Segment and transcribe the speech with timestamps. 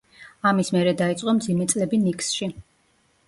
[0.51, 2.49] ამის მერე დაიწყო მძიმე წლები ნიქსში.